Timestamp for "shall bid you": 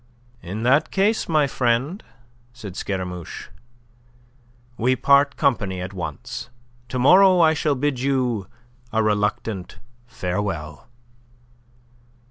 7.53-8.47